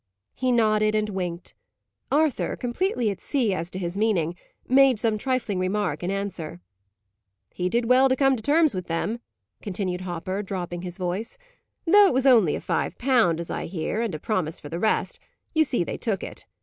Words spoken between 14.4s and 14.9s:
for the